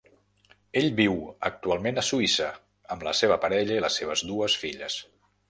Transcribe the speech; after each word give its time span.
Ell 0.79 0.87
viu 0.99 1.19
actualment 1.49 2.01
a 2.03 2.05
Suïssa 2.07 2.49
amb 2.97 3.07
la 3.09 3.15
seva 3.21 3.39
parella 3.45 3.79
i 3.79 3.85
les 3.87 4.01
seves 4.03 4.27
dues 4.33 4.59
filles. 4.65 4.99